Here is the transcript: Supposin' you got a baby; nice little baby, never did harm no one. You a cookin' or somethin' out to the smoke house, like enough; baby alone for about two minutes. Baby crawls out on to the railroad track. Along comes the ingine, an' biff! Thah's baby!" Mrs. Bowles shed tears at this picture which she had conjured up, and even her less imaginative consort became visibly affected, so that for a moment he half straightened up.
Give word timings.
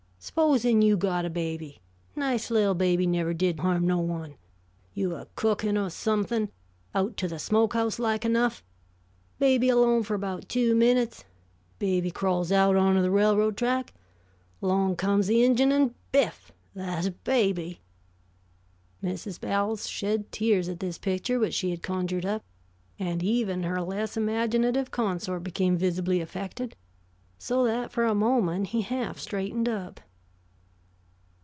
Supposin' 0.23 0.83
you 0.83 0.97
got 0.97 1.25
a 1.25 1.31
baby; 1.31 1.81
nice 2.15 2.51
little 2.51 2.75
baby, 2.75 3.07
never 3.07 3.33
did 3.33 3.61
harm 3.61 3.87
no 3.87 3.97
one. 3.97 4.35
You 4.93 5.15
a 5.15 5.25
cookin' 5.35 5.79
or 5.79 5.89
somethin' 5.89 6.51
out 6.93 7.17
to 7.17 7.27
the 7.27 7.39
smoke 7.39 7.73
house, 7.73 7.97
like 7.97 8.23
enough; 8.23 8.63
baby 9.39 9.67
alone 9.67 10.03
for 10.03 10.13
about 10.13 10.47
two 10.47 10.75
minutes. 10.75 11.23
Baby 11.79 12.11
crawls 12.11 12.51
out 12.51 12.75
on 12.75 12.93
to 12.93 13.01
the 13.01 13.09
railroad 13.09 13.57
track. 13.57 13.95
Along 14.61 14.95
comes 14.95 15.25
the 15.25 15.41
ingine, 15.43 15.71
an' 15.71 15.95
biff! 16.11 16.51
Thah's 16.75 17.09
baby!" 17.09 17.81
Mrs. 19.03 19.41
Bowles 19.41 19.89
shed 19.89 20.31
tears 20.31 20.69
at 20.69 20.79
this 20.79 20.99
picture 20.99 21.39
which 21.39 21.55
she 21.55 21.71
had 21.71 21.81
conjured 21.81 22.27
up, 22.27 22.43
and 22.99 23.23
even 23.23 23.63
her 23.63 23.81
less 23.81 24.15
imaginative 24.15 24.91
consort 24.91 25.41
became 25.43 25.77
visibly 25.77 26.21
affected, 26.21 26.75
so 27.39 27.63
that 27.63 27.91
for 27.91 28.05
a 28.05 28.13
moment 28.13 28.67
he 28.67 28.81
half 28.83 29.17
straightened 29.17 29.67
up. 29.67 29.99